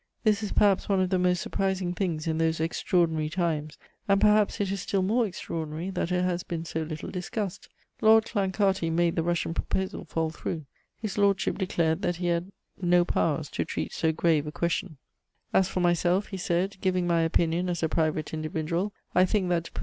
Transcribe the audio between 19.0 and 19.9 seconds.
I think that to put M.